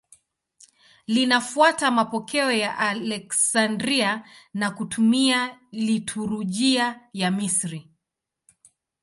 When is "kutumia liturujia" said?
4.71-7.01